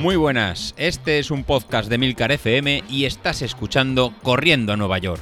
Muy 0.00 0.16
buenas, 0.16 0.74
este 0.78 1.18
es 1.18 1.30
un 1.30 1.44
podcast 1.44 1.90
de 1.90 1.98
Milcar 1.98 2.32
FM 2.32 2.84
y 2.88 3.04
estás 3.04 3.42
escuchando 3.42 4.14
Corriendo 4.22 4.72
a 4.72 4.76
Nueva 4.78 4.96
York. 4.96 5.20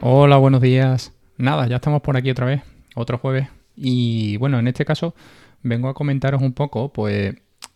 Hola, 0.00 0.38
buenos 0.38 0.62
días. 0.62 1.12
Nada, 1.36 1.66
ya 1.66 1.76
estamos 1.76 2.00
por 2.00 2.16
aquí 2.16 2.30
otra 2.30 2.46
vez, 2.46 2.62
otro 2.94 3.18
jueves. 3.18 3.48
Y 3.76 4.38
bueno, 4.38 4.58
en 4.58 4.68
este 4.68 4.86
caso 4.86 5.14
vengo 5.62 5.90
a 5.90 5.94
comentaros 5.94 6.40
un 6.40 6.54
poco, 6.54 6.94
pues, 6.94 7.34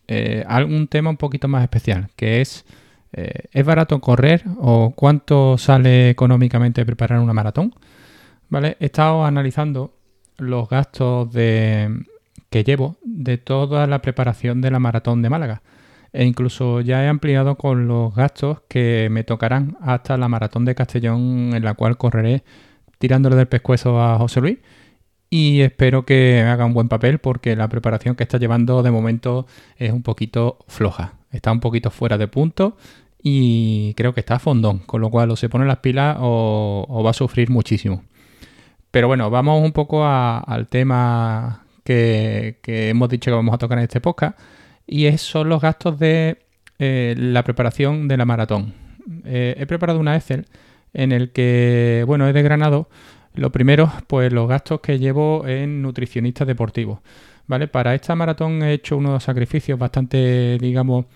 eh, 0.09 0.45
algún 0.49 0.89
tema 0.89 1.11
un 1.11 1.19
poquito 1.19 1.47
más 1.47 1.63
especial, 1.63 2.09
que 2.17 2.41
es, 2.41 2.65
eh, 3.13 3.49
¿es 3.53 3.67
barato 3.67 4.01
correr 4.01 4.45
o 4.57 4.95
cuánto 4.97 5.59
sale 5.59 6.09
económicamente 6.09 6.87
preparar 6.87 7.21
una 7.21 7.35
maratón? 7.35 7.75
Vale, 8.51 8.77
he 8.81 8.87
estado 8.87 9.25
analizando 9.25 9.95
los 10.37 10.69
gastos 10.69 11.31
que 11.33 12.65
llevo 12.65 12.97
de 13.05 13.39
toda 13.39 13.87
la 13.87 14.03
preparación 14.03 14.61
de 14.61 14.71
la 14.71 14.79
maratón 14.79 15.23
de 15.23 15.31
Málaga. 15.31 15.63
E 16.13 16.25
incluso 16.25 16.81
ya 16.81 17.05
he 17.05 17.09
ampliado 17.09 17.57
con 17.57 17.87
los 17.87 18.15
gastos 18.15 18.63
que 18.69 19.09
me 19.11 19.23
tocarán 19.23 19.77
hasta 19.81 20.17
la 20.17 20.29
maratón 20.29 20.65
de 20.65 20.75
Castellón, 20.75 21.53
en 21.55 21.65
la 21.65 21.75
cual 21.75 21.97
correré 21.97 22.43
tirándole 22.99 23.37
del 23.37 23.47
pescuezo 23.47 24.03
a 24.03 24.19
José 24.19 24.41
Luis. 24.41 24.59
Y 25.31 25.61
espero 25.61 26.05
que 26.05 26.41
haga 26.43 26.65
un 26.65 26.75
buen 26.75 26.89
papel 26.89 27.19
porque 27.21 27.55
la 27.55 27.69
preparación 27.69 28.17
que 28.17 28.25
está 28.25 28.39
llevando 28.39 28.83
de 28.83 28.91
momento 28.91 29.47
es 29.77 29.93
un 29.93 30.03
poquito 30.03 30.59
floja. 30.67 31.15
Está 31.31 31.53
un 31.53 31.61
poquito 31.61 31.93
fuera 31.93 32.19
de 32.19 32.27
punto 32.27 32.77
y 33.23 33.95
creo 33.95 34.13
que 34.15 34.21
está 34.21 34.37
a 34.37 34.39
fondón, 34.41 34.79
con 34.81 35.01
lo 35.01 35.11
cual 35.11 35.31
o 35.31 35.37
se 35.37 35.49
pone 35.49 35.67
las 35.67 35.79
pilas 35.79 36.17
o, 36.21 37.03
va 37.05 37.11
a 37.11 37.15
sufrir 37.15 37.51
muchísimo. 37.51 38.03
Pero 38.91 39.07
bueno, 39.07 39.31
vamos 39.31 39.63
un 39.63 39.73
poco 39.73 40.05
al 40.05 40.67
tema 40.69 41.65
que, 41.85 42.59
hemos 42.65 43.09
dicho 43.09 43.31
que 43.31 43.35
vamos 43.35 43.55
a 43.55 43.59
tocar 43.59 43.79
en 43.79 43.85
este 43.85 44.01
podcast 44.01 44.39
y 44.87 45.11
son 45.19 45.49
los 45.49 45.61
gastos 45.61 45.99
de 45.99 46.39
eh, 46.79 47.15
la 47.17 47.45
preparación 47.45 48.09
de 48.09 48.17
la 48.17 48.25
maratón. 48.25 48.75
Eh, 49.25 49.55
he 49.59 49.67
preparado 49.67 50.01
una 50.01 50.17
Excel 50.17 50.47
en 50.93 51.13
el 51.13 51.31
que, 51.31 52.05
bueno, 52.07 52.29
he 52.29 52.33
desgranado 52.33 52.89
lo 53.35 53.53
primero, 53.53 53.93
pues 54.09 54.33
los 54.33 54.49
gastos 54.49 54.81
que 54.81 54.99
llevo 54.99 55.47
en 55.47 55.83
nutricionistas 55.83 56.47
deportivos. 56.47 56.99
¿Vale? 57.47 57.67
Para 57.69 57.95
esta 57.95 58.15
maratón 58.15 58.63
he 58.63 58.73
hecho 58.73 58.97
unos 58.97 59.25
sacrificios 59.25 59.79
bastante, 59.79 60.57
digamos, 60.61 61.07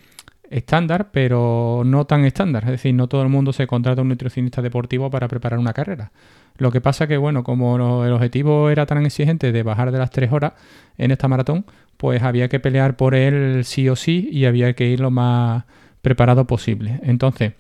estándar, 0.51 1.11
pero 1.13 1.83
no 1.85 2.07
tan 2.07 2.25
estándar. 2.25 2.65
Es 2.65 2.71
decir, 2.71 2.95
no 2.95 3.09
todo 3.09 3.23
el 3.23 3.29
mundo 3.29 3.53
se 3.53 3.67
contrata 3.67 4.03
un 4.03 4.09
nutricionista 4.09 4.63
deportivo 4.63 5.11
para 5.11 5.29
preparar 5.29 5.59
una 5.59 5.73
carrera. 5.73 6.11
Lo 6.57 6.71
que 6.71 6.81
pasa 6.81 7.07
que, 7.07 7.17
bueno, 7.17 7.43
como 7.43 8.05
el 8.05 8.13
objetivo 8.13 8.71
era 8.71 8.87
tan 8.87 9.05
exigente 9.05 9.51
de 9.51 9.63
bajar 9.63 9.91
de 9.91 9.99
las 9.99 10.11
3 10.11 10.33
horas 10.33 10.53
en 10.99 11.11
esta 11.11 11.27
maratón, 11.27 11.65
pues 11.97 12.23
había 12.23 12.49
que 12.49 12.61
pelear 12.61 12.97
por 12.97 13.15
él 13.15 13.65
sí 13.65 13.89
o 13.89 13.97
sí 13.97 14.29
y 14.31 14.45
había 14.45 14.75
que 14.75 14.87
ir 14.87 15.01
lo 15.01 15.11
más 15.11 15.65
preparado 16.03 16.47
posible. 16.47 17.01
Entonces, 17.03 17.55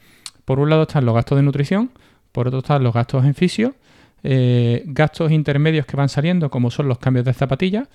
por 0.45 0.61
un 0.61 0.70
lado 0.70 0.83
están 0.83 1.05
los 1.05 1.14
gastos 1.14 1.36
de 1.36 1.42
nutrición, 1.42 1.91
por 2.31 2.47
otro 2.48 2.61
están 2.61 2.84
los 2.84 2.95
gastos 2.95 3.25
en 3.25 3.34
fisio, 3.34 3.75
eh, 4.23 4.83
gastos 4.86 5.33
intermedios 5.33 5.86
que 5.86 5.97
van 5.97 6.08
saliendo, 6.08 6.51
como 6.51 6.70
son 6.70 6.89
los 6.89 6.98
cambios 6.98 7.25
de 7.25 7.33
zapatillas, 7.33 7.89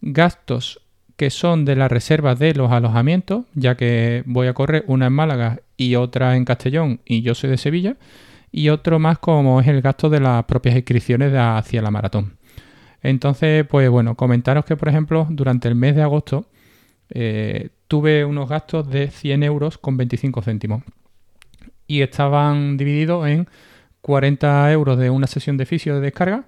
gastos 0.00 0.80
que 1.16 1.30
son 1.30 1.64
de 1.64 1.76
la 1.76 1.88
reserva 1.88 2.34
de 2.34 2.54
los 2.54 2.70
alojamientos, 2.70 3.46
ya 3.54 3.74
que 3.76 4.22
voy 4.26 4.48
a 4.48 4.54
correr 4.54 4.84
una 4.86 5.06
en 5.06 5.12
Málaga 5.12 5.60
y 5.76 5.94
otra 5.96 6.36
en 6.36 6.44
Castellón 6.44 7.00
y 7.04 7.22
yo 7.22 7.34
soy 7.34 7.50
de 7.50 7.56
Sevilla, 7.56 7.96
y 8.50 8.68
otro 8.68 8.98
más 8.98 9.18
como 9.18 9.60
es 9.60 9.68
el 9.68 9.82
gasto 9.82 10.08
de 10.08 10.20
las 10.20 10.44
propias 10.44 10.76
inscripciones 10.76 11.32
hacia 11.34 11.82
la 11.82 11.90
maratón. 11.90 12.36
Entonces, 13.02 13.66
pues 13.68 13.88
bueno, 13.90 14.16
comentaros 14.16 14.64
que 14.64 14.76
por 14.76 14.88
ejemplo 14.88 15.26
durante 15.30 15.68
el 15.68 15.74
mes 15.74 15.94
de 15.94 16.02
agosto 16.02 16.46
eh, 17.10 17.70
tuve 17.88 18.24
unos 18.24 18.48
gastos 18.48 18.88
de 18.88 19.10
100 19.10 19.42
euros 19.44 19.78
con 19.78 19.96
25 19.96 20.42
céntimos 20.42 20.82
y 21.86 22.02
estaban 22.02 22.76
divididos 22.76 23.28
en 23.28 23.48
40 24.00 24.72
euros 24.72 24.98
de 24.98 25.10
una 25.10 25.26
sesión 25.26 25.56
de 25.56 25.66
fisio 25.66 25.94
de 25.94 26.00
descarga, 26.00 26.44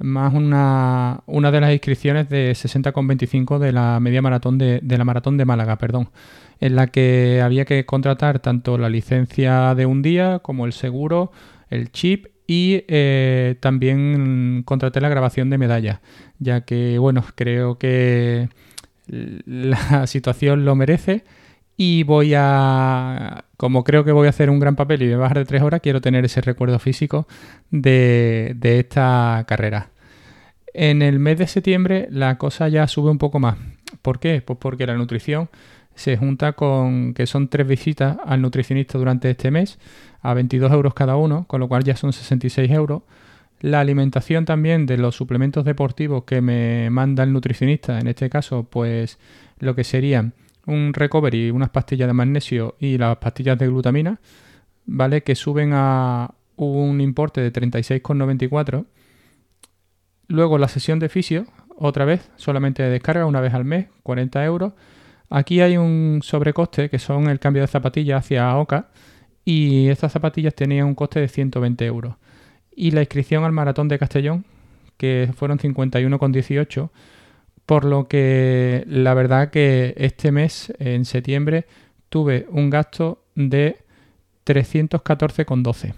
más 0.00 0.34
una, 0.34 1.22
una 1.26 1.50
de 1.50 1.60
las 1.60 1.72
inscripciones 1.72 2.28
de 2.28 2.52
60,25 2.52 3.58
de 3.58 3.72
la 3.72 4.00
media 4.00 4.22
maratón 4.22 4.58
de, 4.58 4.80
de, 4.82 4.98
la 4.98 5.04
maratón 5.04 5.36
de 5.36 5.44
Málaga, 5.44 5.76
perdón, 5.76 6.08
en 6.60 6.76
la 6.76 6.88
que 6.88 7.40
había 7.42 7.64
que 7.64 7.86
contratar 7.86 8.40
tanto 8.40 8.78
la 8.78 8.88
licencia 8.88 9.74
de 9.74 9.86
un 9.86 10.02
día 10.02 10.40
como 10.40 10.66
el 10.66 10.72
seguro, 10.72 11.32
el 11.68 11.92
chip 11.92 12.26
y 12.46 12.84
eh, 12.88 13.54
también 13.60 14.64
contraté 14.64 15.00
la 15.00 15.08
grabación 15.08 15.50
de 15.50 15.58
medallas, 15.58 16.00
ya 16.40 16.62
que, 16.62 16.98
bueno, 16.98 17.24
creo 17.36 17.78
que 17.78 18.48
la 19.06 20.06
situación 20.08 20.64
lo 20.64 20.74
merece 20.74 21.22
y 21.76 22.02
voy 22.02 22.34
a, 22.36 23.44
como 23.60 23.84
creo 23.84 24.04
que 24.04 24.12
voy 24.12 24.26
a 24.26 24.30
hacer 24.30 24.48
un 24.48 24.58
gran 24.58 24.74
papel 24.74 25.02
y 25.02 25.08
me 25.08 25.16
bajar 25.16 25.36
de 25.36 25.44
tres 25.44 25.60
horas, 25.60 25.82
quiero 25.82 26.00
tener 26.00 26.24
ese 26.24 26.40
recuerdo 26.40 26.78
físico 26.78 27.28
de, 27.70 28.54
de 28.56 28.78
esta 28.78 29.44
carrera. 29.46 29.90
En 30.72 31.02
el 31.02 31.18
mes 31.18 31.36
de 31.36 31.46
septiembre 31.46 32.08
la 32.10 32.38
cosa 32.38 32.68
ya 32.68 32.86
sube 32.86 33.10
un 33.10 33.18
poco 33.18 33.38
más. 33.38 33.58
¿Por 34.00 34.18
qué? 34.18 34.40
Pues 34.40 34.58
porque 34.58 34.86
la 34.86 34.94
nutrición 34.94 35.50
se 35.94 36.16
junta 36.16 36.54
con 36.54 37.12
que 37.12 37.26
son 37.26 37.48
tres 37.48 37.68
visitas 37.68 38.16
al 38.24 38.40
nutricionista 38.40 38.96
durante 38.96 39.28
este 39.28 39.50
mes 39.50 39.78
a 40.22 40.32
22 40.32 40.72
euros 40.72 40.94
cada 40.94 41.16
uno, 41.16 41.44
con 41.46 41.60
lo 41.60 41.68
cual 41.68 41.84
ya 41.84 41.96
son 41.96 42.14
66 42.14 42.70
euros. 42.70 43.02
La 43.60 43.80
alimentación 43.80 44.46
también 44.46 44.86
de 44.86 44.96
los 44.96 45.16
suplementos 45.16 45.66
deportivos 45.66 46.24
que 46.24 46.40
me 46.40 46.88
manda 46.88 47.24
el 47.24 47.34
nutricionista, 47.34 48.00
en 48.00 48.06
este 48.06 48.30
caso, 48.30 48.64
pues 48.70 49.18
lo 49.58 49.74
que 49.74 49.84
serían 49.84 50.32
un 50.70 50.94
recovery, 50.94 51.50
unas 51.50 51.70
pastillas 51.70 52.08
de 52.08 52.14
magnesio 52.14 52.76
y 52.78 52.98
las 52.98 53.16
pastillas 53.18 53.58
de 53.58 53.66
glutamina, 53.66 54.20
¿vale? 54.86 55.22
Que 55.22 55.34
suben 55.34 55.72
a 55.74 56.34
un 56.56 57.00
importe 57.00 57.40
de 57.40 57.52
36,94 57.52 58.86
Luego 60.30 60.58
la 60.58 60.68
sesión 60.68 61.00
de 61.00 61.08
fisio, 61.08 61.44
otra 61.76 62.04
vez, 62.04 62.30
solamente 62.36 62.84
de 62.84 62.90
descarga 62.90 63.26
una 63.26 63.40
vez 63.40 63.52
al 63.52 63.64
mes, 63.64 63.88
40 64.04 64.44
euros. 64.44 64.74
Aquí 65.28 65.60
hay 65.60 65.76
un 65.76 66.20
sobrecoste 66.22 66.88
que 66.88 67.00
son 67.00 67.28
el 67.28 67.40
cambio 67.40 67.62
de 67.62 67.66
zapatillas 67.66 68.24
hacia 68.24 68.56
OCA 68.56 68.90
y 69.44 69.88
estas 69.88 70.12
zapatillas 70.12 70.54
tenían 70.54 70.86
un 70.86 70.94
coste 70.94 71.18
de 71.18 71.26
120 71.26 71.84
euros. 71.84 72.14
Y 72.70 72.92
la 72.92 73.00
inscripción 73.00 73.42
al 73.42 73.50
maratón 73.50 73.88
de 73.88 73.98
Castellón, 73.98 74.44
que 74.96 75.32
fueron 75.34 75.58
51,18, 75.58 76.90
por 77.70 77.84
lo 77.84 78.08
que 78.08 78.82
la 78.88 79.14
verdad 79.14 79.50
que 79.50 79.94
este 79.96 80.32
mes, 80.32 80.72
en 80.80 81.04
septiembre, 81.04 81.66
tuve 82.08 82.48
un 82.50 82.68
gasto 82.68 83.22
de 83.36 83.76
314,12. 84.44 85.94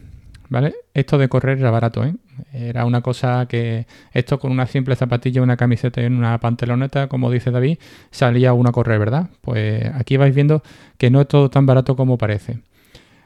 ¿Vale? 0.50 0.74
Esto 0.92 1.16
de 1.16 1.30
correr 1.30 1.60
era 1.60 1.70
barato, 1.70 2.04
¿eh? 2.04 2.14
Era 2.52 2.84
una 2.84 3.00
cosa 3.00 3.46
que 3.48 3.86
esto 4.12 4.38
con 4.38 4.52
una 4.52 4.66
simple 4.66 4.96
zapatilla, 4.96 5.40
una 5.40 5.56
camiseta 5.56 6.02
y 6.02 6.04
una 6.04 6.38
pantaloneta, 6.40 7.08
como 7.08 7.30
dice 7.30 7.50
David, 7.50 7.78
salía 8.10 8.52
uno 8.52 8.70
correr, 8.70 8.98
¿verdad? 8.98 9.30
Pues 9.40 9.82
aquí 9.94 10.18
vais 10.18 10.34
viendo 10.34 10.62
que 10.98 11.08
no 11.08 11.22
es 11.22 11.28
todo 11.28 11.48
tan 11.48 11.64
barato 11.64 11.96
como 11.96 12.18
parece. 12.18 12.58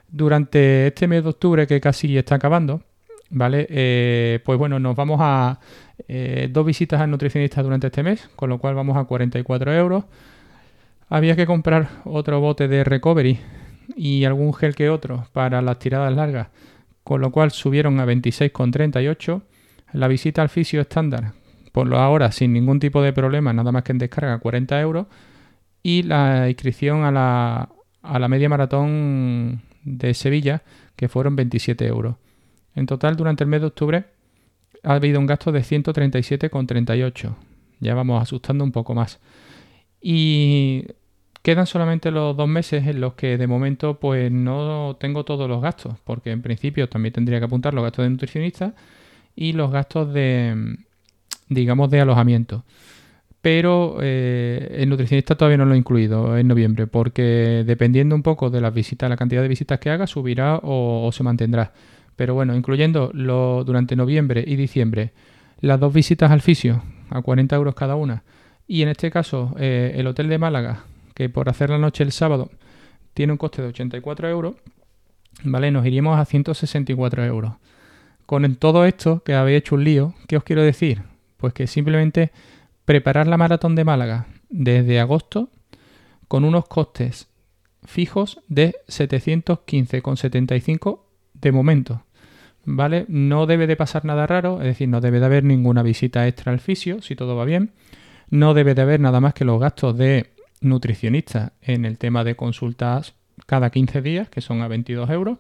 Durante 0.09 0.87
este 0.87 1.09
mes 1.09 1.25
de 1.25 1.31
octubre, 1.31 1.67
que 1.67 1.81
casi 1.81 2.17
está 2.17 2.37
acabando, 2.37 2.85
¿vale? 3.31 3.67
Eh, 3.71 4.41
pues 4.45 4.59
bueno, 4.59 4.79
nos 4.79 4.97
vamos 4.97 5.19
a 5.23 5.61
eh, 6.09 6.49
dos 6.51 6.67
visitas 6.67 7.01
al 7.01 7.11
nutricionista 7.11 7.63
durante 7.63 7.89
este 7.89 8.03
mes, 8.03 8.29
con 8.37 8.51
lo 8.51 8.59
cual 8.59 8.75
vamos 8.75 8.97
a 8.97 9.05
44 9.05 9.73
euros. 9.75 10.05
Había 11.09 11.37
que 11.37 11.47
comprar 11.47 11.89
otro 12.05 12.41
bote 12.41 12.69
de 12.69 12.85
recovery 12.85 13.39
y 13.97 14.25
algún 14.25 14.53
gel 14.55 14.75
que 14.75 14.91
otro 14.91 15.27
para 15.33 15.63
las 15.63 15.79
tiradas 15.79 16.15
largas 16.15 16.49
con 17.07 17.21
lo 17.21 17.31
cual 17.31 17.53
subieron 17.53 18.01
a 18.01 18.05
26,38. 18.05 19.43
La 19.93 20.09
visita 20.09 20.43
al 20.43 20.49
fisio 20.49 20.81
estándar, 20.81 21.35
por 21.71 21.87
lo 21.87 21.99
ahora 21.99 22.33
sin 22.33 22.53
ningún 22.53 22.81
tipo 22.81 23.01
de 23.01 23.13
problema, 23.13 23.53
nada 23.53 23.71
más 23.71 23.85
que 23.85 23.93
en 23.93 23.99
descarga, 23.99 24.41
40 24.41 24.81
euros. 24.81 25.07
Y 25.85 26.03
la 26.03 26.49
inscripción 26.49 27.05
a 27.05 27.13
la, 27.13 27.69
a 28.03 28.19
la 28.19 28.27
media 28.27 28.49
maratón 28.49 29.63
de 29.85 30.15
Sevilla, 30.15 30.65
que 30.97 31.09
fueron 31.09 31.37
27 31.37 31.87
euros. 31.87 32.17
En 32.77 32.87
total, 32.87 33.17
durante 33.17 33.43
el 33.43 33.51
mes 33.51 33.63
de 33.63 33.67
octubre 33.67 34.05
ha 34.85 34.95
habido 34.95 35.19
un 35.19 35.27
gasto 35.27 35.51
de 35.51 35.61
137,38. 35.61 37.35
Ya 37.81 37.95
vamos 37.95 38.23
asustando 38.23 38.63
un 38.63 38.71
poco 38.71 38.95
más. 38.95 39.19
Y 40.01 40.87
Quedan 41.47 41.69
solamente 41.69 42.11
los 42.11 42.37
dos 42.37 42.49
meses 42.49 42.89
en 42.89 43.01
los 43.01 43.15
que 43.15 43.39
de 43.39 43.47
momento 43.47 44.01
pues 44.01 44.33
no 44.33 44.97
tengo 44.99 45.25
todos 45.25 45.49
los 45.49 45.63
gastos, 45.63 45.95
porque 46.03 46.33
en 46.33 46.43
principio 46.43 46.89
también 46.89 47.13
tendría 47.13 47.39
que 47.39 47.45
apuntar 47.45 47.73
los 47.73 47.85
gastos 47.85 48.05
de 48.05 48.11
nutricionista 48.11 48.75
y 49.37 49.53
los 49.53 49.71
gastos 49.71 50.13
de, 50.13 50.77
digamos, 51.49 51.89
de 51.89 52.01
alojamiento. 52.01 52.65
Pero 53.43 53.99
eh, 54.03 54.77
el 54.81 54.89
nutricionista 54.89 55.37
todavía 55.37 55.59
no 55.59 55.67
lo 55.67 55.75
he 55.75 55.79
incluido 55.79 56.37
en 56.37 56.49
noviembre, 56.49 56.89
porque 56.89 57.63
dependiendo 57.65 58.17
un 58.17 58.25
poco 58.25 58.51
de 58.51 58.61
las 58.61 58.75
visitas, 58.75 59.09
la 59.09 59.17
cantidad 59.17 59.41
de 59.41 59.47
visitas 59.47 59.79
que 59.79 59.91
haga, 59.91 60.09
subirá 60.09 60.59
o, 60.65 61.13
se 61.13 61.23
mantendrá. 61.23 61.73
Pero 62.17 62.35
bueno, 62.35 62.57
incluyendo 62.57 63.11
lo, 63.13 63.63
durante 63.65 63.95
noviembre 63.95 64.43
y 64.47 64.57
diciembre 64.57 65.13
las 65.61 65.81
dos 65.81 65.93
visitas 65.93 66.31
al 66.31 66.41
fisio 66.41 66.83
a 67.11 67.23
40 67.23 67.57
euros 67.57 67.75
cada 67.75 67.95
una 67.95 68.25
y 68.67 68.83
en 68.83 68.89
este 68.89 69.11
caso 69.11 69.55
eh, 69.59 69.93
el 69.97 70.07
hotel 70.07 70.29
de 70.29 70.39
Málaga, 70.39 70.85
que 71.15 71.29
por 71.29 71.49
hacer 71.49 71.71
la 71.71 71.79
noche 71.79 72.03
el 72.03 72.13
sábado 72.13 72.51
tiene 73.15 73.33
un 73.33 73.39
coste 73.39 73.63
de 73.63 73.69
84 73.69 74.29
euros, 74.29 74.57
¿vale? 75.45 75.71
Nos 75.71 75.87
iríamos 75.87 76.19
a 76.19 76.25
164 76.25 77.25
euros. 77.25 77.55
Con 78.27 78.57
todo 78.57 78.85
esto, 78.85 79.23
que 79.23 79.35
habéis 79.35 79.59
hecho 79.59 79.77
un 79.77 79.85
lío, 79.85 80.15
¿qué 80.27 80.37
os 80.37 80.43
quiero 80.43 80.63
decir? 80.63 81.03
Pues 81.37 81.55
que 81.55 81.69
simplemente 81.69 82.33
preparar 82.85 83.29
la 83.29 83.37
maratón 83.37 83.77
de 83.77 83.85
Málaga 83.85 84.27
desde 84.49 85.01
agosto 85.01 85.51
con 86.29 86.45
unos 86.45 86.67
costes 86.67 87.29
fijos 87.85 88.41
de 88.49 88.75
715,75 88.89 91.06
de 91.41 91.53
momento. 91.53 92.03
¿Vale? 92.65 93.05
No 93.09 93.47
debe 93.47 93.69
de 93.69 93.77
pasar 93.77 94.05
nada 94.05 94.27
raro, 94.27 94.61
es 94.61 94.67
decir, 94.67 94.89
no 94.89 95.01
debe 95.01 95.21
de 95.21 95.27
haber 95.27 95.45
ninguna 95.45 95.83
visita 95.83 96.27
extra 96.27 96.53
al 96.53 96.59
fisio, 96.59 97.01
si 97.01 97.15
todo 97.15 97.37
va 97.37 97.45
bien. 97.45 97.71
No 98.29 98.55
debe 98.55 98.75
de 98.75 98.83
haber 98.83 98.99
nada 98.99 99.21
más 99.21 99.35
que 99.35 99.45
los 99.45 99.61
gastos 99.61 99.97
de 99.97 100.33
nutricionista 100.61 101.53
en 101.63 101.85
el 101.85 101.97
tema 101.99 102.25
de 102.25 102.35
consultas 102.35 103.15
cada 103.47 103.71
15 103.71 104.03
días, 104.03 104.29
que 104.29 104.41
son 104.41 104.63
a 104.63 104.69
22 104.69 105.09
euros. 105.11 105.39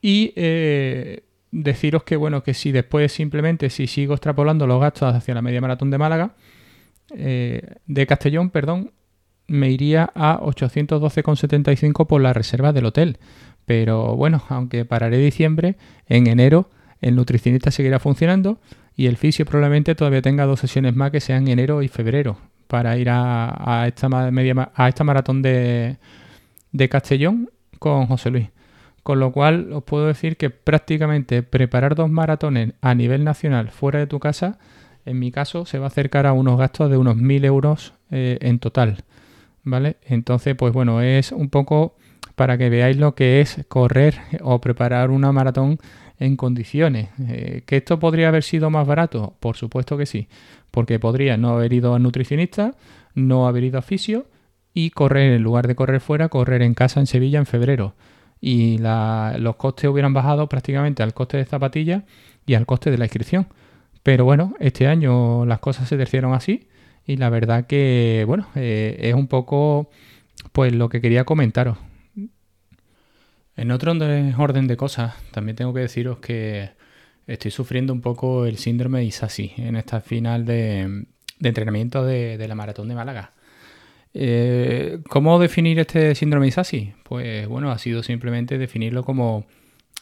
Y 0.00 0.32
eh, 0.36 1.24
deciros 1.50 2.02
que, 2.04 2.16
bueno, 2.16 2.42
que 2.42 2.54
si 2.54 2.72
después 2.72 3.12
simplemente, 3.12 3.68
si 3.70 3.86
sigo 3.86 4.14
extrapolando 4.14 4.66
los 4.66 4.80
gastos 4.80 5.14
hacia 5.14 5.34
la 5.34 5.42
media 5.42 5.60
maratón 5.60 5.90
de 5.90 5.98
Málaga, 5.98 6.34
eh, 7.14 7.76
de 7.86 8.06
Castellón, 8.06 8.50
perdón, 8.50 8.92
me 9.46 9.70
iría 9.70 10.10
a 10.14 10.40
812,75 10.40 12.06
por 12.06 12.20
la 12.20 12.32
reserva 12.32 12.72
del 12.72 12.86
hotel. 12.86 13.18
Pero 13.66 14.16
bueno, 14.16 14.42
aunque 14.48 14.84
pararé 14.84 15.18
diciembre, 15.18 15.76
en 16.06 16.26
enero 16.26 16.68
el 17.00 17.16
nutricionista 17.16 17.70
seguirá 17.70 17.98
funcionando 17.98 18.58
y 18.96 19.06
el 19.06 19.16
fisio 19.16 19.44
probablemente 19.44 19.94
todavía 19.94 20.22
tenga 20.22 20.44
dos 20.44 20.60
sesiones 20.60 20.94
más 20.94 21.10
que 21.10 21.20
sean 21.20 21.48
enero 21.48 21.82
y 21.82 21.88
febrero 21.88 22.38
para 22.66 22.96
ir 22.96 23.08
a, 23.10 23.84
esta, 23.86 24.08
media, 24.30 24.70
a 24.74 24.88
esta 24.88 25.04
maratón 25.04 25.42
de, 25.42 25.98
de 26.72 26.88
Castellón 26.88 27.50
con 27.78 28.06
José 28.06 28.30
Luis. 28.30 28.48
Con 29.02 29.18
lo 29.18 29.32
cual 29.32 29.72
os 29.72 29.82
puedo 29.82 30.06
decir 30.06 30.36
que 30.36 30.50
prácticamente 30.50 31.42
preparar 31.42 31.96
dos 31.96 32.08
maratones 32.08 32.74
a 32.80 32.94
nivel 32.94 33.24
nacional 33.24 33.70
fuera 33.70 33.98
de 33.98 34.06
tu 34.06 34.20
casa, 34.20 34.58
en 35.04 35.18
mi 35.18 35.32
caso, 35.32 35.66
se 35.66 35.78
va 35.78 35.86
a 35.86 35.88
acercar 35.88 36.26
a 36.26 36.32
unos 36.32 36.56
gastos 36.56 36.88
de 36.88 36.96
unos 36.96 37.16
1.000 37.16 37.44
euros 37.44 37.94
eh, 38.10 38.38
en 38.40 38.60
total. 38.60 38.98
¿Vale? 39.64 39.96
Entonces, 40.06 40.54
pues 40.54 40.72
bueno, 40.72 41.02
es 41.02 41.32
un 41.32 41.48
poco 41.48 41.96
para 42.34 42.58
que 42.58 42.70
veáis 42.70 42.96
lo 42.96 43.14
que 43.14 43.40
es 43.40 43.64
correr 43.68 44.20
o 44.42 44.60
preparar 44.60 45.10
una 45.10 45.32
maratón 45.32 45.78
en 46.18 46.36
condiciones. 46.36 47.08
Eh, 47.28 47.62
¿Que 47.66 47.78
esto 47.78 47.98
podría 47.98 48.28
haber 48.28 48.42
sido 48.42 48.70
más 48.70 48.86
barato? 48.86 49.34
Por 49.40 49.56
supuesto 49.56 49.96
que 49.96 50.06
sí, 50.06 50.28
porque 50.70 50.98
podría 50.98 51.36
no 51.36 51.50
haber 51.50 51.72
ido 51.72 51.94
al 51.94 52.02
nutricionista, 52.02 52.74
no 53.14 53.46
haber 53.46 53.64
ido 53.64 53.78
a 53.78 53.82
fisio 53.82 54.26
y 54.74 54.90
correr, 54.90 55.32
en 55.32 55.42
lugar 55.42 55.66
de 55.66 55.74
correr 55.74 56.00
fuera, 56.00 56.28
correr 56.28 56.62
en 56.62 56.74
casa 56.74 57.00
en 57.00 57.06
Sevilla 57.06 57.38
en 57.38 57.46
febrero. 57.46 57.94
Y 58.40 58.78
los 58.78 59.56
costes 59.56 59.88
hubieran 59.88 60.14
bajado 60.14 60.48
prácticamente 60.48 61.02
al 61.02 61.14
coste 61.14 61.36
de 61.36 61.44
zapatillas 61.44 62.02
y 62.44 62.54
al 62.54 62.66
coste 62.66 62.90
de 62.90 62.98
la 62.98 63.04
inscripción. 63.04 63.46
Pero 64.02 64.24
bueno, 64.24 64.54
este 64.58 64.88
año 64.88 65.46
las 65.46 65.60
cosas 65.60 65.88
se 65.88 65.96
terciaron 65.96 66.34
así 66.34 66.68
y 67.06 67.16
la 67.16 67.30
verdad 67.30 67.66
que, 67.66 68.24
bueno, 68.26 68.46
eh, 68.56 68.96
es 69.00 69.14
un 69.14 69.28
poco 69.28 69.90
pues 70.52 70.72
lo 70.72 70.88
que 70.88 71.00
quería 71.00 71.24
comentaros. 71.24 71.78
En 73.56 73.70
otro 73.70 73.92
orden 73.92 74.66
de 74.66 74.76
cosas, 74.76 75.14
también 75.30 75.56
tengo 75.56 75.74
que 75.74 75.80
deciros 75.80 76.18
que 76.18 76.70
estoy 77.26 77.50
sufriendo 77.50 77.92
un 77.92 78.00
poco 78.00 78.46
el 78.46 78.56
síndrome 78.58 79.00
de 79.00 79.04
Isasi 79.04 79.52
en 79.56 79.76
esta 79.76 80.00
final 80.00 80.44
de, 80.44 81.06
entrenamiento 81.40 82.04
de, 82.04 82.44
la 82.46 82.54
maratón 82.54 82.88
de 82.88 82.94
Málaga. 82.94 83.32
Eh, 84.14 85.00
¿Cómo 85.08 85.38
definir 85.38 85.78
este 85.78 86.14
síndrome 86.14 86.46
de 86.46 86.48
Isasi? 86.48 86.92
Pues 87.02 87.46
bueno, 87.48 87.70
ha 87.70 87.78
sido 87.78 88.02
simplemente 88.02 88.58
definirlo 88.58 89.04
como 89.04 89.46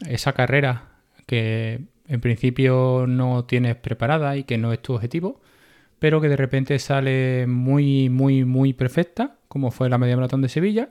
esa 0.09 0.33
carrera 0.33 0.91
que 1.27 1.81
en 2.09 2.21
principio 2.21 3.07
no 3.07 3.45
tienes 3.45 3.77
preparada 3.77 4.37
y 4.37 4.45
que 4.45 4.59
no 4.59 4.73
es 4.73 4.81
tu 4.81 4.95
objetivo, 4.95 5.41
pero 5.99 6.21
que 6.21 6.29
de 6.29 6.37
repente 6.37 6.79
sale 6.79 7.47
muy, 7.47 8.09
muy, 8.09 8.45
muy 8.45 8.73
perfecta, 8.73 9.37
como 9.49 9.71
fue 9.71 9.89
la 9.89 9.99
media 9.99 10.17
maratón 10.17 10.43
de 10.43 10.49
Sevilla, 10.49 10.89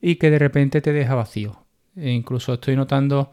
y 0.00 0.16
que 0.16 0.30
de 0.30 0.38
repente 0.38 0.82
te 0.82 0.92
deja 0.92 1.14
vacío. 1.14 1.63
E 1.96 2.10
incluso 2.10 2.54
estoy 2.54 2.76
notando 2.76 3.32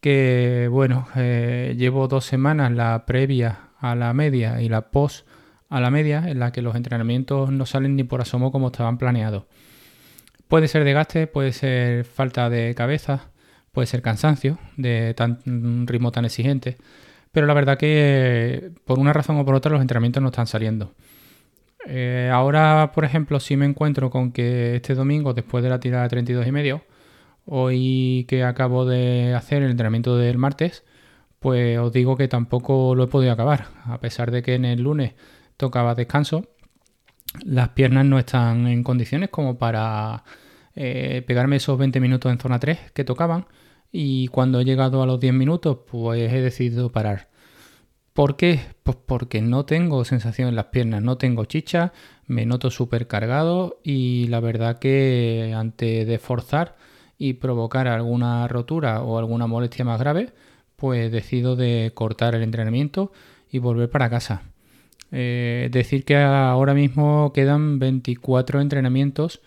que, 0.00 0.68
bueno, 0.70 1.08
eh, 1.16 1.74
llevo 1.76 2.08
dos 2.08 2.24
semanas 2.24 2.72
la 2.72 3.04
previa 3.06 3.70
a 3.78 3.94
la 3.94 4.12
media 4.14 4.60
y 4.62 4.68
la 4.68 4.90
post 4.90 5.26
a 5.68 5.80
la 5.80 5.90
media, 5.90 6.24
en 6.28 6.38
la 6.38 6.52
que 6.52 6.62
los 6.62 6.74
entrenamientos 6.76 7.50
no 7.50 7.66
salen 7.66 7.96
ni 7.96 8.04
por 8.04 8.20
asomo 8.20 8.50
como 8.50 8.68
estaban 8.68 8.98
planeados. 8.98 9.44
Puede 10.48 10.68
ser 10.68 10.84
desgaste, 10.84 11.26
puede 11.26 11.52
ser 11.52 12.04
falta 12.04 12.48
de 12.48 12.74
cabeza, 12.74 13.28
puede 13.72 13.86
ser 13.86 14.00
cansancio 14.00 14.58
de 14.76 15.14
un 15.46 15.86
ritmo 15.86 16.10
tan 16.10 16.24
exigente, 16.24 16.78
pero 17.32 17.46
la 17.46 17.54
verdad 17.54 17.76
que 17.76 18.70
por 18.86 18.98
una 18.98 19.12
razón 19.12 19.38
o 19.38 19.44
por 19.44 19.54
otra 19.54 19.70
los 19.70 19.82
entrenamientos 19.82 20.22
no 20.22 20.30
están 20.30 20.46
saliendo. 20.46 20.94
Eh, 21.86 22.30
ahora, 22.32 22.92
por 22.94 23.04
ejemplo, 23.04 23.40
si 23.40 23.56
me 23.56 23.66
encuentro 23.66 24.10
con 24.10 24.32
que 24.32 24.76
este 24.76 24.94
domingo, 24.94 25.34
después 25.34 25.62
de 25.62 25.70
la 25.70 25.80
tirada 25.80 26.04
de 26.04 26.08
32 26.08 26.46
y 26.46 26.52
medio, 26.52 26.82
Hoy 27.50 28.26
que 28.28 28.44
acabo 28.44 28.84
de 28.84 29.34
hacer 29.34 29.62
el 29.62 29.70
entrenamiento 29.70 30.18
del 30.18 30.36
martes, 30.36 30.84
pues 31.38 31.78
os 31.78 31.92
digo 31.92 32.16
que 32.16 32.28
tampoco 32.28 32.94
lo 32.94 33.04
he 33.04 33.06
podido 33.06 33.32
acabar. 33.32 33.68
A 33.84 34.00
pesar 34.00 34.30
de 34.30 34.42
que 34.42 34.54
en 34.54 34.66
el 34.66 34.82
lunes 34.82 35.14
tocaba 35.56 35.94
descanso, 35.94 36.44
las 37.44 37.70
piernas 37.70 38.04
no 38.04 38.18
están 38.18 38.66
en 38.66 38.82
condiciones 38.82 39.30
como 39.30 39.56
para 39.56 40.24
eh, 40.74 41.22
pegarme 41.26 41.56
esos 41.56 41.78
20 41.78 42.00
minutos 42.00 42.30
en 42.30 42.38
zona 42.38 42.58
3 42.58 42.92
que 42.92 43.04
tocaban. 43.04 43.46
Y 43.90 44.28
cuando 44.28 44.60
he 44.60 44.64
llegado 44.66 45.02
a 45.02 45.06
los 45.06 45.18
10 45.18 45.32
minutos, 45.32 45.78
pues 45.90 46.30
he 46.30 46.42
decidido 46.42 46.92
parar. 46.92 47.28
¿Por 48.12 48.36
qué? 48.36 48.60
Pues 48.82 48.98
porque 49.06 49.40
no 49.40 49.64
tengo 49.64 50.04
sensación 50.04 50.48
en 50.48 50.56
las 50.56 50.66
piernas, 50.66 51.02
no 51.02 51.16
tengo 51.16 51.46
chicha, 51.46 51.92
me 52.26 52.44
noto 52.44 52.70
súper 52.70 53.06
cargado 53.06 53.80
y 53.84 54.26
la 54.26 54.40
verdad 54.40 54.78
que 54.78 55.54
antes 55.56 56.06
de 56.06 56.18
forzar 56.18 56.76
y 57.18 57.34
provocar 57.34 57.88
alguna 57.88 58.46
rotura 58.48 59.02
o 59.02 59.18
alguna 59.18 59.46
molestia 59.46 59.84
más 59.84 59.98
grave, 59.98 60.32
pues 60.76 61.10
decido 61.10 61.56
de 61.56 61.90
cortar 61.94 62.34
el 62.34 62.42
entrenamiento 62.42 63.12
y 63.50 63.58
volver 63.58 63.90
para 63.90 64.08
casa. 64.08 64.42
Eh, 65.10 65.68
decir 65.72 66.04
que 66.04 66.16
ahora 66.16 66.74
mismo 66.74 67.32
quedan 67.32 67.78
24 67.78 68.60
entrenamientos, 68.60 69.40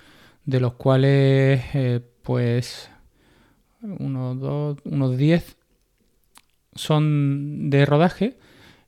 de 0.46 0.60
los 0.60 0.74
cuales 0.74 1.64
eh, 1.74 2.02
pues 2.24 2.90
unos, 3.82 4.40
dos, 4.40 4.78
unos 4.84 5.18
10 5.18 5.56
son 6.76 7.70
de 7.70 7.86
rodaje 7.86 8.38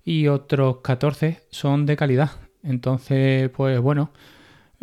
y 0.03 0.27
otros 0.27 0.77
14 0.83 1.41
son 1.49 1.85
de 1.85 1.95
calidad. 1.95 2.31
Entonces, 2.63 3.49
pues 3.49 3.79
bueno, 3.79 4.11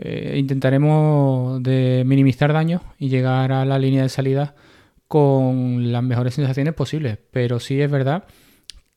eh, 0.02 0.37
intentaremos 0.38 1.61
minimizar 1.61 2.52
daños 2.52 2.83
y 2.99 3.09
llegar 3.09 3.52
a 3.52 3.64
la 3.64 3.78
línea 3.78 4.02
de 4.02 4.09
salida 4.09 4.54
con 5.09 5.92
las 5.92 6.02
mejores 6.02 6.35
sensaciones 6.35 6.75
posibles. 6.75 7.19
Pero 7.30 7.61
sí 7.61 7.80
es 7.80 7.90
verdad 7.90 8.25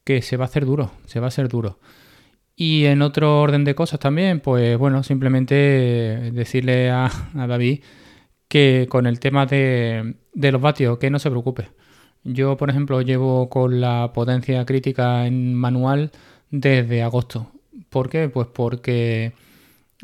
que 0.04 0.22
se 0.22 0.38
va 0.38 0.46
a 0.46 0.48
hacer 0.48 0.66
duro, 0.66 0.92
se 1.06 1.20
va 1.20 1.28
a 1.28 1.30
hacer 1.30 1.50
duro. 1.50 1.80
Y 2.56 2.86
en 2.86 3.02
otro 3.02 3.42
orden 3.42 3.64
de 3.64 3.76
cosas 3.76 4.00
también, 4.00 4.40
pues 4.40 4.78
bueno, 4.78 5.04
simplemente 5.04 5.56
decirle 6.34 6.92
a, 6.92 7.10
David 7.34 7.82
que 8.48 8.88
con 8.90 9.08
el 9.08 9.20
tema 9.20 9.46
de, 9.46 10.16
de, 10.34 10.52
los 10.52 10.62
vatios, 10.62 11.00
que 11.00 11.10
no 11.10 11.20
se 11.20 11.30
preocupe. 11.32 11.70
Yo, 12.24 12.56
por 12.58 12.70
ejemplo, 12.70 13.02
llevo 13.02 13.50
con 13.50 13.82
la 13.82 14.12
potencia 14.14 14.66
crítica 14.66 15.26
en 15.28 15.56
manual 15.56 16.12
desde 16.52 17.02
agosto. 17.04 17.52
¿Por 17.90 18.10
qué? 18.10 18.30
Pues 18.30 18.48
porque 18.48 19.34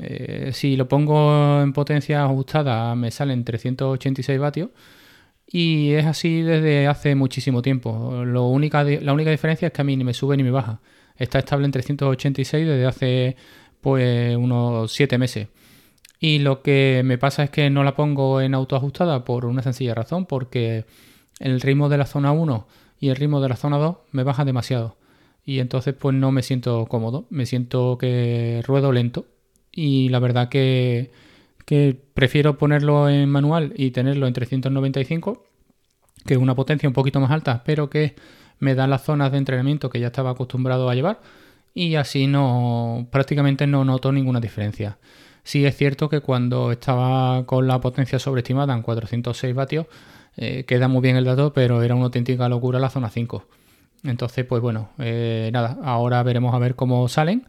eh, 0.02 0.52
si 0.54 0.76
lo 0.76 0.88
pongo 0.88 1.62
en 1.62 1.74
potencia 1.74 2.24
ajustada 2.24 2.96
me 2.96 3.12
salen 3.12 3.44
386 3.44 4.40
vatios 4.40 4.70
y 5.52 5.94
es 5.94 6.06
así 6.06 6.42
desde 6.42 6.88
hace 6.88 7.16
muchísimo 7.16 7.62
tiempo. 7.62 8.24
La 8.26 8.42
única 8.42 8.84
diferencia 8.84 9.68
es 9.68 9.74
que 9.74 9.82
a 9.82 9.84
mí 9.84 9.98
ni 9.98 10.04
me 10.04 10.14
sube 10.14 10.38
ni 10.38 10.44
me 10.44 10.52
baja. 10.52 10.80
Está 11.18 11.40
estable 11.40 11.66
en 11.66 11.72
386 11.72 12.68
desde 12.68 12.86
hace 12.86 13.36
pues 13.82 14.36
unos 14.38 14.92
7 14.92 15.18
meses. 15.18 15.48
Y 16.20 16.40
lo 16.40 16.62
que 16.62 17.02
me 17.06 17.18
pasa 17.18 17.44
es 17.44 17.50
que 17.50 17.70
no 17.70 17.84
la 17.84 17.96
pongo 17.96 18.42
en 18.42 18.54
autoajustada 18.54 19.26
por 19.26 19.46
una 19.46 19.64
sencilla 19.64 19.96
razón, 19.96 20.26
porque 20.26 20.86
el 21.40 21.62
ritmo 21.62 21.90
de 21.90 21.98
la 21.98 22.06
zona 22.06 22.32
1 22.32 22.68
y 23.00 23.10
el 23.10 23.16
ritmo 23.16 23.42
de 23.42 23.50
la 23.50 23.56
zona 23.56 23.78
2 23.78 23.98
me 24.12 24.24
bajan 24.24 24.46
demasiado. 24.46 24.98
Y 25.46 25.60
entonces 25.60 25.96
pues 25.96 26.16
no 26.16 26.32
me 26.32 26.44
siento 26.44 26.86
cómodo, 26.88 27.26
me 27.30 27.46
siento 27.46 27.98
que 27.98 28.62
ruedo 28.68 28.92
lento 28.92 29.26
y 29.80 30.10
la 30.10 30.20
verdad 30.20 30.50
que, 30.50 31.12
prefiero 32.14 32.58
ponerlo 32.58 33.08
en 33.08 33.30
manual 33.30 33.74
y 33.78 33.92
tenerlo 33.92 34.28
en 34.28 34.34
395 34.34 35.46
que 36.26 36.34
es 36.34 36.40
una 36.40 36.54
potencia 36.54 36.90
un 36.90 36.94
poquito 36.94 37.22
más 37.22 37.32
alta, 37.32 37.64
pero 37.64 37.90
que 37.90 38.16
me 38.60 38.76
da 38.76 38.88
las 38.88 39.04
zonas 39.06 39.32
de 39.32 39.38
entrenamiento 39.38 39.90
que 39.90 40.02
ya 40.02 40.08
estaba 40.08 40.32
acostumbrado 40.32 40.90
a 40.90 40.96
llevar 40.96 41.22
y 41.74 41.96
así 41.96 42.28
no 42.28 43.08
prácticamente 43.10 43.68
no 43.68 43.86
noto 43.86 44.12
ninguna 44.12 44.42
diferencia. 44.42 44.98
Sí 45.44 45.66
es 45.66 45.78
cierto 45.78 46.10
que 46.10 46.20
cuando 46.20 46.74
estaba 46.74 47.46
con 47.46 47.68
la 47.68 47.80
potencia 47.80 48.20
sobreestimada 48.20 48.74
en 48.74 48.82
406 48.82 49.56
vatios, 49.56 49.86
eh, 50.36 50.66
queda 50.66 50.90
muy 50.90 51.02
bien 51.02 51.16
el 51.16 51.24
dato, 51.24 51.54
pero 51.54 51.82
era 51.84 51.96
una 51.96 52.06
auténtica 52.06 52.50
locura 52.50 52.80
la 52.80 52.90
zona 52.90 53.10
5. 53.10 53.46
Entonces, 54.04 54.44
pues 54.44 54.62
bueno, 54.62 54.90
eh, 54.98 55.50
nada, 55.54 55.78
ahora 55.84 56.22
veremos 56.24 56.54
a 56.54 56.60
ver 56.60 56.76
cómo 56.76 57.08
salen. 57.08 57.48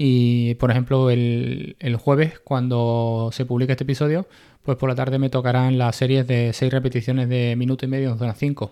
Y 0.00 0.54
por 0.54 0.70
ejemplo, 0.70 1.10
el, 1.10 1.74
el, 1.80 1.96
jueves, 1.96 2.38
cuando 2.38 3.30
se 3.32 3.44
publique 3.44 3.72
este 3.72 3.82
episodio, 3.82 4.28
pues 4.62 4.78
por 4.78 4.88
la 4.88 4.94
tarde 4.94 5.18
me 5.18 5.28
tocarán 5.28 5.76
las 5.76 5.96
series 5.96 6.24
de 6.24 6.52
6 6.52 6.72
repeticiones 6.72 7.28
de 7.28 7.56
minuto 7.56 7.84
y 7.84 7.88
medio 7.88 8.12
en 8.12 8.18
zona 8.18 8.36
5. 8.36 8.70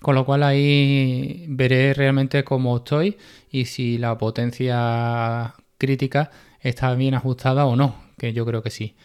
Con 0.00 0.14
lo 0.14 0.24
cual 0.24 0.42
ahí 0.42 1.44
veré 1.48 1.92
realmente 1.92 2.44
cómo 2.44 2.78
estoy 2.78 3.18
y 3.50 3.66
si 3.66 3.98
la 3.98 4.16
potencia 4.16 5.52
crítica 5.76 6.30
está 6.60 6.94
bien 6.94 7.12
ajustada 7.12 7.66
o 7.66 7.76
no, 7.76 7.96
que 8.16 8.32
yo 8.32 8.46
creo 8.46 8.62
que 8.62 8.70
sí. 8.70 8.96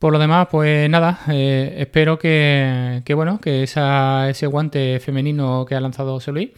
Por 0.00 0.12
lo 0.12 0.18
demás, 0.18 0.48
pues 0.50 0.90
nada, 0.90 1.20
eh, 1.28 1.76
espero 1.78 2.18
que, 2.18 3.04
bueno, 3.14 3.40
que 3.40 3.62
ese 3.62 4.46
guante 4.48 4.98
femenino 4.98 5.66
que 5.66 5.76
ha 5.76 5.80
lanzado 5.80 6.14
José 6.14 6.52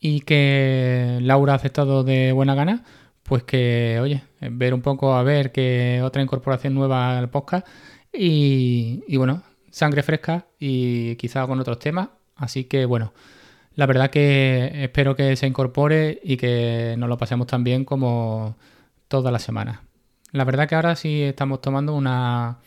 y 0.00 0.20
que 0.20 1.18
Laura 1.20 1.52
ha 1.52 1.56
aceptado 1.56 2.04
de 2.04 2.32
buena 2.32 2.54
gana, 2.54 2.84
pues 3.24 3.42
que, 3.42 3.98
oye, 4.00 4.22
ver 4.40 4.74
un 4.74 4.82
poco 4.82 5.14
a 5.14 5.22
ver 5.22 5.52
que 5.52 6.00
otra 6.04 6.22
incorporación 6.22 6.74
nueva 6.74 7.18
al 7.18 7.30
podcast 7.30 7.66
y, 8.12 9.02
y 9.08 9.16
bueno, 9.16 9.42
sangre 9.70 10.02
fresca 10.02 10.46
y 10.58 11.16
quizá 11.16 11.46
con 11.46 11.58
otros 11.60 11.78
temas 11.78 12.08
Así 12.36 12.64
que 12.64 12.84
bueno, 12.84 13.12
la 13.74 13.86
verdad 13.86 14.10
que 14.10 14.70
espero 14.84 15.16
que 15.16 15.36
se 15.36 15.46
incorpore 15.46 16.20
y 16.22 16.36
que 16.36 16.94
nos 16.98 17.08
lo 17.08 17.18
pasemos 17.18 17.46
tan 17.46 17.64
bien 17.64 17.84
como 17.84 18.56
toda 19.08 19.30
la 19.30 19.38
semana. 19.38 19.84
La 20.32 20.44
verdad 20.44 20.68
que 20.68 20.74
ahora 20.74 20.96
sí 20.96 21.22
estamos 21.22 21.60
tomando 21.60 21.94
una, 21.94 22.58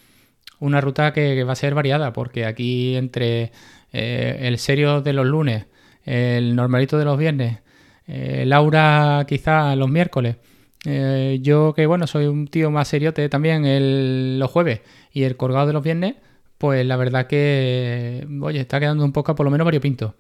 una 0.60 0.82
ruta 0.82 1.14
que, 1.14 1.44
va 1.44 1.54
a 1.54 1.56
ser 1.56 1.76
variada, 1.76 2.14
porque 2.14 2.46
aquí 2.46 2.96
entre 2.96 3.52
eh, 3.92 4.38
el 4.42 4.58
serio 4.58 5.02
de 5.02 5.14
los 5.14 5.26
lunes, 5.26 5.66
el 6.06 6.56
normalito 6.56 6.98
de 6.98 7.06
los 7.06 7.18
viernes, 7.18 7.60
eh, 8.08 8.46
Laura 8.46 9.26
quizá 9.28 9.76
los 9.76 9.90
miércoles, 9.90 10.38
eh, 10.86 11.40
yo 11.42 11.74
que 11.74 11.86
bueno, 11.86 12.08
soy 12.08 12.28
un 12.28 12.48
tío 12.48 12.72
más 12.72 12.88
seriote 12.88 13.28
también 13.30 13.66
el, 13.66 14.40
los 14.40 14.50
jueves 14.52 14.82
y 15.12 15.24
el 15.24 15.36
colgado 15.36 15.68
de 15.68 15.74
los 15.74 15.84
viernes, 15.84 16.16
pues 16.58 16.86
la 16.86 16.96
verdad 16.98 17.28
que, 17.28 18.26
oye, 18.42 18.62
está 18.62 18.80
quedando 18.80 19.04
un 19.04 19.12
poco 19.12 19.36
por 19.36 19.46
lo 19.46 19.52
menos 19.52 19.66
variopinto. 19.66 20.16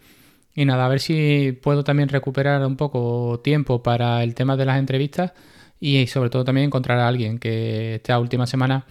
Y 0.55 0.65
nada, 0.65 0.85
a 0.85 0.89
ver 0.89 0.99
si 0.99 1.57
puedo 1.61 1.83
también 1.83 2.09
recuperar 2.09 2.65
un 2.65 2.77
poco 2.77 3.39
tiempo 3.43 3.83
para 3.83 4.23
el 4.23 4.33
tema 4.35 4.57
de 4.57 4.65
las 4.65 4.79
entrevistas 4.79 5.33
y 5.79 6.07
sobre 6.07 6.29
todo 6.29 6.43
también 6.43 6.65
encontrar 6.67 6.99
a 6.99 7.07
alguien 7.07 7.39
que 7.39 7.95
esta 7.95 8.19
última 8.19 8.47
semana, 8.47 8.85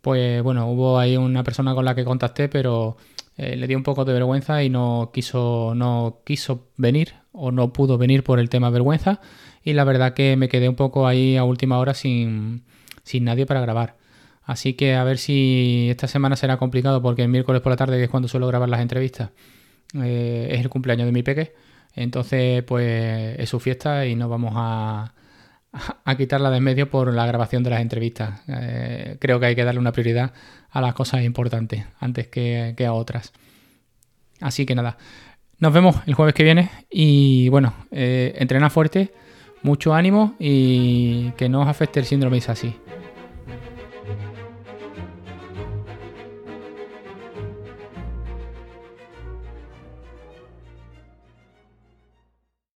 pues 0.00 0.42
bueno, 0.42 0.70
hubo 0.70 0.98
ahí 0.98 1.16
una 1.16 1.42
persona 1.44 1.74
con 1.74 1.84
la 1.84 1.94
que 1.94 2.04
contacté, 2.04 2.48
pero 2.48 2.96
eh, 3.36 3.56
le 3.56 3.66
dio 3.66 3.76
un 3.76 3.82
poco 3.82 4.04
de 4.04 4.12
vergüenza 4.12 4.62
y 4.62 4.70
no 4.70 5.10
quiso, 5.12 5.72
no 5.74 6.20
quiso 6.24 6.68
venir 6.76 7.14
o 7.38 7.52
no 7.52 7.72
pudo 7.72 7.98
venir 7.98 8.24
por 8.24 8.38
el 8.40 8.48
tema 8.48 8.70
vergüenza 8.70 9.20
y 9.62 9.72
la 9.72 9.84
verdad 9.84 10.14
que 10.14 10.36
me 10.36 10.48
quedé 10.48 10.68
un 10.68 10.76
poco 10.76 11.06
ahí 11.06 11.36
a 11.36 11.44
última 11.44 11.78
hora 11.78 11.94
sin, 11.94 12.64
sin 13.02 13.24
nadie 13.24 13.46
para 13.46 13.60
grabar. 13.60 13.96
Así 14.48 14.72
que 14.72 14.94
a 14.94 15.04
ver 15.04 15.18
si 15.18 15.88
esta 15.90 16.08
semana 16.08 16.34
será 16.34 16.56
complicado 16.56 17.02
porque 17.02 17.22
el 17.22 17.28
miércoles 17.28 17.60
por 17.60 17.70
la 17.70 17.76
tarde, 17.76 17.98
que 17.98 18.04
es 18.04 18.10
cuando 18.10 18.28
suelo 18.28 18.46
grabar 18.46 18.68
las 18.68 18.80
entrevistas, 18.80 19.30
eh, 19.94 20.48
es 20.50 20.60
el 20.60 20.70
cumpleaños 20.70 21.06
de 21.06 21.12
mi 21.12 21.22
peque. 21.22 21.54
Entonces, 21.94 22.62
pues 22.62 23.38
es 23.38 23.48
su 23.48 23.60
fiesta 23.60 24.06
y 24.06 24.14
no 24.14 24.28
vamos 24.28 24.52
a, 24.56 25.12
quitarla 26.16 26.50
de 26.50 26.58
en 26.58 26.64
medio 26.64 26.88
por 26.88 27.12
la 27.12 27.26
grabación 27.26 27.62
de 27.62 27.70
las 27.70 27.80
entrevistas. 27.80 28.40
Eh, 28.48 29.16
creo 29.20 29.38
que 29.38 29.46
hay 29.46 29.54
que 29.54 29.64
darle 29.64 29.80
una 29.80 29.92
prioridad 29.92 30.32
a 30.70 30.80
las 30.80 30.94
cosas 30.94 31.22
importantes 31.24 31.84
antes 32.00 32.28
que, 32.28 32.74
a 32.86 32.92
otras. 32.92 33.32
Así 34.40 34.64
que 34.64 34.74
nada, 34.74 34.96
nos 35.58 35.72
vemos 35.72 35.96
el 36.06 36.14
jueves 36.14 36.34
que 36.34 36.44
viene 36.44 36.70
y 36.90 37.48
bueno, 37.48 37.74
eh, 37.90 38.34
entrena 38.38 38.70
fuerte, 38.70 39.12
mucho 39.62 39.94
ánimo 39.94 40.34
y 40.38 41.32
que 41.32 41.48
no 41.48 41.62
os 41.62 41.68
afecte 41.68 42.00
el 42.00 42.06
síndrome 42.06 42.38
así. 42.46 42.74